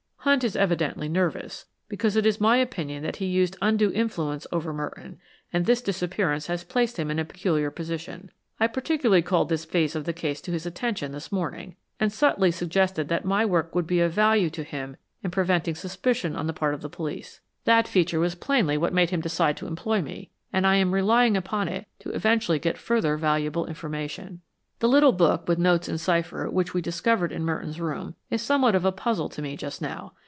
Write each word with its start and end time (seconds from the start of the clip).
Hunt 0.23 0.43
is 0.43 0.55
evidently 0.55 1.09
nervous, 1.09 1.65
because 1.89 2.15
it 2.15 2.27
is 2.27 2.39
my 2.39 2.57
opinion 2.57 3.01
that 3.01 3.15
he 3.15 3.25
used 3.25 3.57
undue 3.59 3.91
influence 3.91 4.45
over 4.51 4.71
Merton, 4.71 5.17
and 5.51 5.65
this 5.65 5.81
disappearance 5.81 6.45
has 6.45 6.63
placed 6.63 6.97
him 6.97 7.09
in 7.09 7.17
a 7.17 7.25
peculiar 7.25 7.71
position. 7.71 8.29
I 8.59 8.67
particularly 8.67 9.23
called 9.23 9.49
this 9.49 9.65
phase 9.65 9.95
of 9.95 10.05
the 10.05 10.13
case 10.13 10.39
to 10.41 10.51
his 10.51 10.67
attention 10.67 11.11
this 11.11 11.31
morning, 11.31 11.75
and 11.99 12.13
subtly 12.13 12.51
suggested 12.51 13.07
that 13.07 13.25
my 13.25 13.47
work 13.47 13.73
would 13.73 13.87
be 13.87 13.99
of 13.99 14.13
value 14.13 14.51
to 14.51 14.63
him 14.63 14.95
in 15.23 15.31
preventing 15.31 15.73
suspicion 15.73 16.35
on 16.35 16.45
the 16.45 16.53
part 16.53 16.75
of 16.75 16.81
the 16.81 16.87
police. 16.89 17.39
That 17.65 17.87
feature 17.87 18.19
was 18.19 18.35
plainly 18.35 18.77
what 18.77 18.93
made 18.93 19.09
him 19.09 19.21
decide 19.21 19.57
to 19.57 19.67
employ 19.67 20.03
me, 20.03 20.29
and 20.53 20.67
I 20.67 20.75
am 20.75 20.93
relying 20.93 21.35
upon 21.35 21.67
it 21.67 21.87
to 21.97 22.11
eventually 22.11 22.59
get 22.59 22.77
further 22.77 23.17
valuable 23.17 23.65
information." 23.65 24.41
"The 24.79 24.89
little 24.89 25.11
book, 25.11 25.47
with 25.47 25.59
notes 25.59 25.87
in 25.87 25.99
cipher, 25.99 26.49
which 26.49 26.73
we 26.73 26.81
discovered 26.81 27.31
in 27.31 27.45
Merton's 27.45 27.79
room, 27.79 28.15
is 28.31 28.41
somewhat 28.41 28.73
of 28.73 28.83
a 28.83 28.91
puzzle 28.91 29.29
to 29.29 29.39
me 29.41 29.55
just 29.55 29.79
now. 29.79 30.13